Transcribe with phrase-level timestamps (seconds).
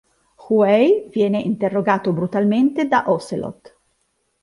[0.37, 3.77] Huey viene interrogato brutalmente da Ocelot.